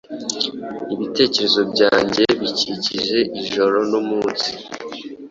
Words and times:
Ibitekerezo 0.93 1.61
Byanjye 1.73 2.23
Bikikije 2.39 3.19
Ijoro 3.41 3.77
n'umunsi 3.91 4.49